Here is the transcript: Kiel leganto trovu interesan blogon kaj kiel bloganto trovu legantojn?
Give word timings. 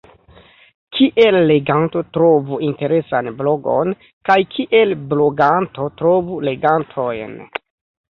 Kiel 0.95 1.37
leganto 1.51 2.03
trovu 2.17 2.59
interesan 2.69 3.31
blogon 3.43 3.95
kaj 4.31 4.41
kiel 4.57 4.99
bloganto 5.15 5.89
trovu 6.03 6.45
legantojn? 6.51 7.43